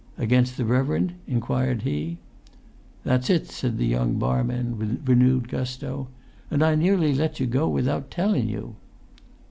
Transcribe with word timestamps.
"Against 0.17 0.57
the 0.57 0.65
reverend?" 0.65 1.13
inquired 1.27 1.83
he. 1.83 2.17
"That's 3.03 3.29
it," 3.29 3.51
said 3.51 3.77
the 3.77 3.85
young 3.85 4.17
barman 4.17 4.79
with 4.79 5.07
renewed 5.07 5.47
gusto. 5.47 6.07
"And 6.49 6.63
I 6.63 6.73
nearly 6.73 7.13
let 7.13 7.39
you 7.39 7.45
go 7.45 7.69
without 7.69 8.09
tellun 8.09 8.49
you!" 8.49 8.77